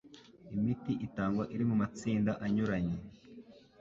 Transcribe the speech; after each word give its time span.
Imiti 0.57 0.93
itangwa 1.07 1.43
iri 1.53 1.63
mu 1.69 1.75
matsinda 1.81 2.31
anyuranye, 2.45 2.97